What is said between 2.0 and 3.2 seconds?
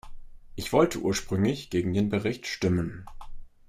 Bericht stimmen.